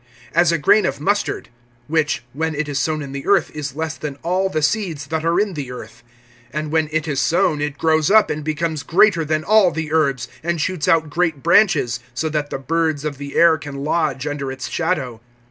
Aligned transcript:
(31)As 0.35 0.51
a 0.51 0.57
grain 0.57 0.85
of 0.87 0.99
mustard; 0.99 1.49
which, 1.85 2.23
when 2.33 2.55
it 2.55 2.67
is 2.67 2.79
sown 2.79 3.03
in 3.03 3.11
the 3.11 3.27
earth, 3.27 3.51
is 3.53 3.75
less 3.75 3.95
than 3.97 4.15
all 4.23 4.49
the 4.49 4.63
seeds 4.63 5.05
that 5.05 5.23
are 5.23 5.39
in 5.39 5.53
the 5.53 5.71
earth. 5.71 6.01
(32)And 6.55 6.69
when 6.71 6.89
it 6.91 7.07
is 7.07 7.19
sown, 7.19 7.61
it 7.61 7.77
grows 7.77 8.09
up, 8.09 8.31
and 8.31 8.43
becomes 8.43 8.81
greater 8.81 9.23
than 9.23 9.43
all 9.43 9.69
the 9.69 9.93
herbs, 9.93 10.27
and 10.41 10.59
shoots 10.59 10.87
out 10.87 11.11
great 11.11 11.43
branches; 11.43 11.99
so 12.15 12.29
that 12.29 12.49
the 12.49 12.57
birds 12.57 13.05
of 13.05 13.19
the 13.19 13.35
air 13.35 13.59
can 13.59 13.83
lodge 13.83 14.25
under 14.25 14.51
its 14.51 14.69
shadow. 14.69 15.21